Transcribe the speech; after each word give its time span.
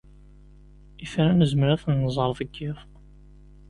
Itran 1.03 1.35
nezmer 1.41 1.67
ad 1.69 1.81
ten-nẓer 1.83 2.31
deg 2.39 2.49
yiḍ. 2.57 2.77